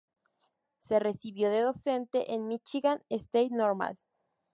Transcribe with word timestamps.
Se 0.79 0.97
recibió 0.97 1.51
de 1.51 1.61
docente 1.61 2.33
en 2.33 2.47
"Michigan 2.47 3.03
State 3.09 3.49
Normal". 3.51 3.99